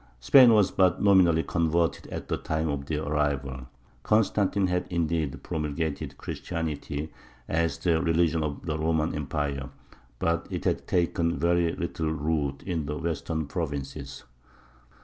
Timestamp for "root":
12.11-12.63